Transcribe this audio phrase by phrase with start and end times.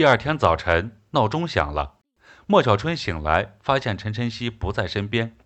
[0.00, 1.98] 第二天早晨，闹钟响了，
[2.46, 5.36] 莫小春醒来，发现陈晨曦不在身边。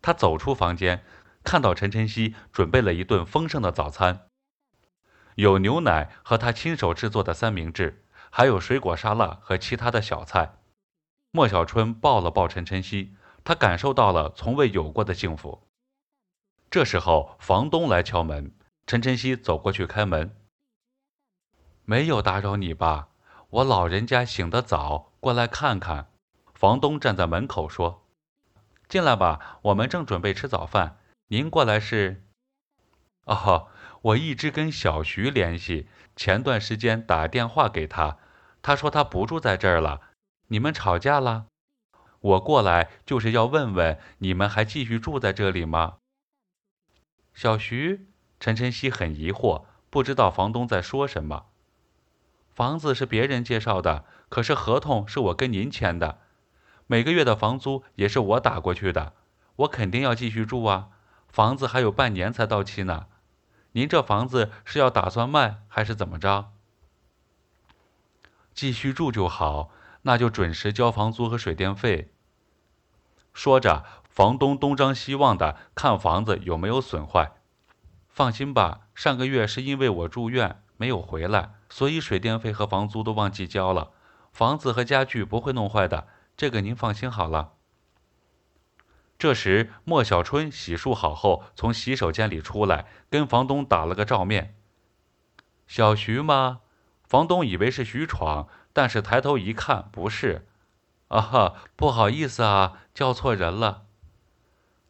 [0.00, 1.04] 他走出房间，
[1.42, 4.28] 看到陈晨曦准备了一顿丰盛的早餐，
[5.34, 10.58] 有牛奶和他亲手制作的三明治，还有水果沙拉和其他的小菜。
[11.32, 15.66] 莫小春抱了抱陈晨曦，他感受到了从未有过的幸福。
[16.70, 18.54] 这时候，房东来敲门，
[18.86, 20.32] 陈晨曦走过去开门。
[21.84, 23.08] 没有打扰你吧？
[23.52, 26.08] 我老人家醒得早，过来看看。
[26.54, 28.02] 房东站在门口说
[28.88, 31.00] ：“进来吧，我们正准备吃早饭。
[31.26, 32.24] 您过来是？”
[33.26, 33.68] 哦，
[34.00, 38.16] 我一直跟小徐联系，前段时间打电话给他，
[38.62, 40.00] 他说他不住在这儿了。
[40.46, 41.48] 你们吵架了？
[42.20, 45.98] 我过来就是要问问你们还继续住在这里吗？
[47.34, 48.06] 小徐，
[48.40, 51.51] 陈晨曦很疑惑，不知道房东在说什么。
[52.54, 56.18] 房子是别人介绍的，可是合同是我跟您签的，
[56.86, 59.14] 每个月的房租也是我打过去的，
[59.56, 60.88] 我肯定要继续住啊。
[61.28, 63.06] 房子还有半年才到期呢，
[63.72, 66.52] 您这房子是要打算卖还是怎么着？
[68.54, 69.70] 继续住就好。
[70.04, 72.12] 那就准时交房租和水电费。
[73.32, 77.34] 说着，房东东张西望的看房子有没有损坏。
[78.12, 83.90] 放心吧，上个月是因为我住院没有回来，所以水电费和房租都忘记交了。
[84.30, 87.54] 房子和家具不会弄坏的，这个您放心好了。
[89.18, 94.54] 这时，莫小春洗漱好后从洗手间里出来，跟房东打了个照面。
[95.66, 96.60] 小徐吗？
[97.08, 98.48] 房东以为是徐闯。
[98.74, 100.46] 但是抬头一看，不是，
[101.08, 103.82] 啊哈，不好意思啊，叫错人了。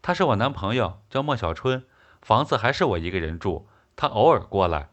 [0.00, 1.84] 他是我男朋友，叫莫小春，
[2.22, 4.88] 房子还是我一个人住，他偶尔过来。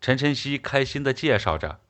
[0.00, 1.80] 陈晨曦开心地介绍着。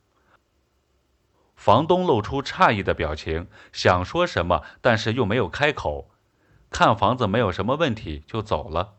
[1.55, 6.11] 房东露出诧异的表情，想说什么，但是又没有开口。
[6.71, 8.97] 看房子没有什么问题，就走了。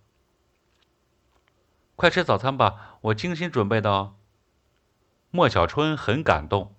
[1.96, 4.16] 快吃早餐吧，我精心准备的哦。
[5.30, 6.76] 莫小春很感动。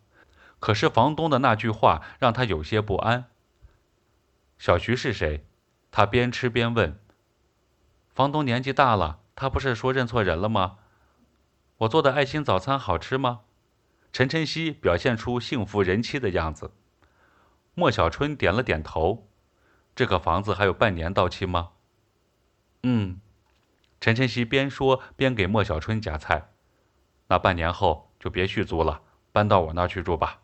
[0.58, 3.24] 可是房东的那句话让他有些不安。
[4.58, 5.44] 小徐是谁？
[5.90, 7.01] 他边吃边问。
[8.14, 10.78] 房东年纪大了，他不是说认错人了吗？
[11.78, 13.40] 我做的爱心早餐好吃吗？
[14.12, 16.72] 陈晨曦表现出幸福人妻的样子。
[17.74, 19.26] 莫小春点了点头。
[19.96, 21.70] 这个房子还有半年到期吗？
[22.82, 23.20] 嗯。
[23.98, 26.50] 陈晨曦边说边给莫小春夹菜。
[27.28, 29.00] 那半年后就别续租了，
[29.32, 30.40] 搬到我那儿去住吧。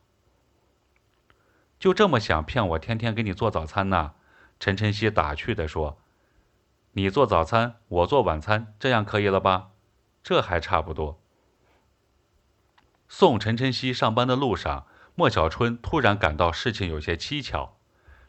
[1.78, 4.14] 就这么想骗我天天给你做早餐呢？
[4.58, 6.00] 陈晨曦打趣地说
[6.98, 9.69] ：“你做早餐，我做晚餐，这样可以了吧？
[10.25, 11.20] 这还差不多。”
[13.09, 17.78] 送陈晨曦上班的路上，莫小春突然感到事情有些蹊跷。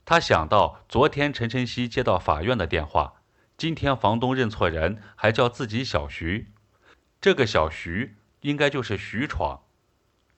[0.05, 3.15] 他想到昨天陈晨曦接到法院的电话，
[3.57, 6.51] 今天房东认错人，还叫自己小徐。
[7.19, 9.61] 这个小徐应该就是徐闯。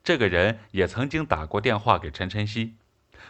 [0.02, 2.76] 这个人也曾经打过电话给陈晨曦。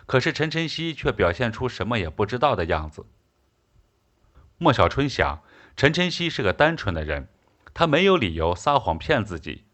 [0.06, 3.04] 可是陈晨曦却表现出什么也不知道的样子。
[4.62, 5.42] 莫小春想，
[5.76, 7.26] 陈晨曦是个单纯的人，
[7.74, 9.64] 他没有理由撒谎骗自己。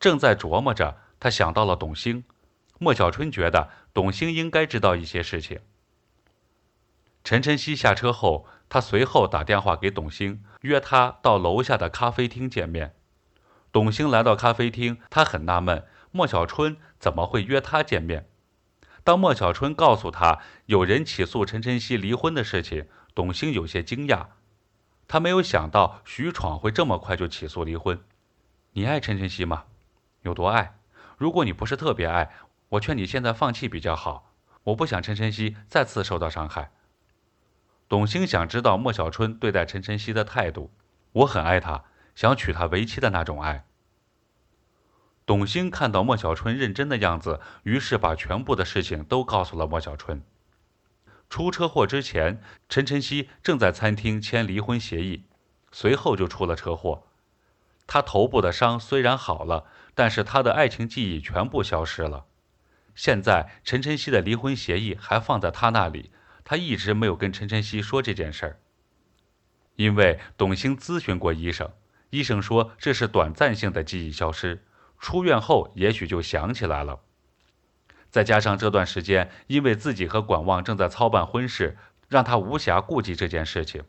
[0.00, 2.24] 正在琢磨着，他想到了董卿。
[2.80, 5.60] 莫小春觉得董卿应该知道一些事情。
[7.22, 12.96] 陈晨曦下车后，他随后打电话给董卿，约他到楼下的咖啡厅见面。
[13.70, 18.26] 董卿来到咖啡厅，他很纳闷，莫小春怎么会约他见面？
[19.04, 24.26] 当莫小春告诉他有人起诉陈晨曦离婚的事情，董卿有些惊讶。
[25.08, 28.00] 他没有想到徐闯会这么快就起诉离婚。
[28.72, 29.64] 你爱陈晨曦吗？
[30.22, 30.78] 有多爱？
[31.18, 32.30] 如果你不是特别爱，
[32.68, 34.32] 我劝你现在放弃比较好。
[34.62, 36.70] 我不想陈晨曦再次受到伤害。
[37.88, 40.70] 董卿想知道莫小春对待陈晨曦的态度。
[41.12, 41.82] 我很爱他，
[42.14, 43.64] 想娶她为妻的那种爱。
[45.26, 50.22] 董卿看到莫小春认真的样子，于是把全部的事情都告诉了莫小春。
[51.30, 55.24] 出车祸之前，陈晨曦正在餐厅签离婚协议，
[55.70, 57.04] 随后就出了车祸。
[57.86, 62.26] 他头部的伤虽然好了，但是他的爱情记忆全部消失了。
[62.96, 66.10] 现在陈晨曦的离婚协议还放在他那里，
[66.42, 68.58] 他一直没有跟陈晨曦说这件事儿，
[69.76, 71.70] 因为董卿咨询过医生，
[72.10, 74.64] 医生说这是短暂性的记忆消失。
[74.98, 77.00] 出院后，也许就想起来了。
[78.10, 81.78] 再加上这段时间，因为自己和管望正在操办婚事，
[82.08, 83.84] 让他无暇顾及这件事情。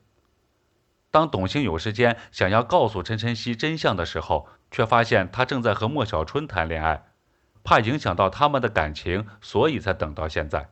[1.10, 7.08] 当董卿有时间想要告诉陈晨曦真相的时候，却发现他正在和莫小春谈恋爱。
[7.64, 10.72] 怕影响到他们的感情，所以才等到现在。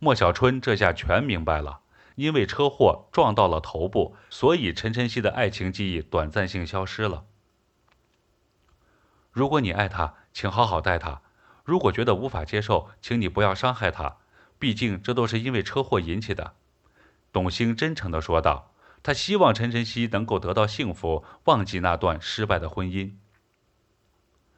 [0.00, 1.78] 莫小春这下全明白了，
[2.16, 7.24] 因为车祸撞到了头部，所以陈晨曦的爱情记忆短暂性消失了。
[9.30, 11.22] 如果你爱他，请好好待他；
[11.68, 14.16] 如果觉得无法接受，请你不要伤害他。
[14.58, 16.54] 毕竟这都是因为车祸引起的。”
[17.30, 18.72] 董卿真诚地说道。
[19.00, 23.12] 他希望陈晨曦能够得到幸福，忘记那段失败的婚姻。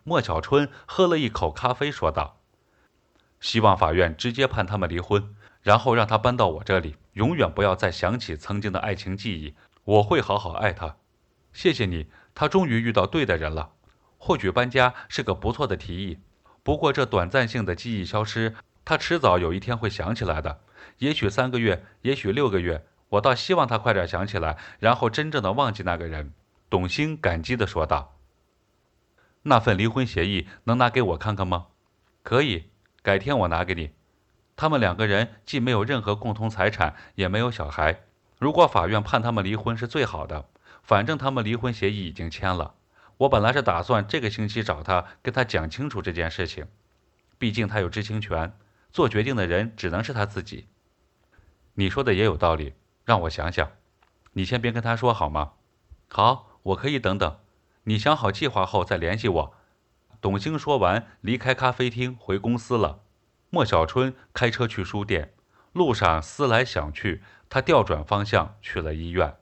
[0.02, 2.40] 莫小春喝了一口咖啡，说道
[3.38, 9.54] ：“希望法院直接判他们离婚，然后让他搬到我这里，永远不要再想起曾经的爱情记忆。
[9.84, 10.96] 我会好好爱他。
[11.52, 13.72] 谢谢你，他终于遇到对的人了。
[14.16, 16.18] 或许搬家是个不错的提议，
[16.62, 18.54] 不过这短暂性的记忆消失，
[18.84, 20.60] 他迟早有一天会想起来的。
[20.98, 22.86] 也许三个月，也许六个月。
[23.10, 26.32] 我倒希望他快点想起来，然后真正的忘记那个人。”
[26.70, 28.16] 董卿感激地说道。
[29.42, 31.66] “那份离婚协议能拿给我看看吗
[32.22, 32.66] ？”“可以，
[33.02, 33.90] 改天我拿给你。”
[34.54, 38.02] 他们两个人既没有任何共同财产，也没有小孩。
[38.38, 40.48] 如果法院判他们离婚是最好的，
[40.82, 42.74] 反正他们离婚协议已经签了。
[43.20, 46.66] 我本来是打算这个星期找他，跟他讲清楚这件事情。
[47.36, 48.56] 毕竟他有知情权，
[48.90, 50.68] 做决定的人只能是他自己。
[51.74, 52.72] 你说的也有道理。
[53.04, 53.72] 让我想想，
[54.32, 55.52] 你先别跟他说好吗？
[56.08, 57.38] 好，我可以等等。
[57.84, 59.54] 你想好计划后再联系我。
[60.22, 63.00] 董卿说完，离开咖啡厅回公司了。
[63.50, 65.34] 莫小春开车去书店，
[65.74, 69.36] 路上思来想去，他调转方向去了医院。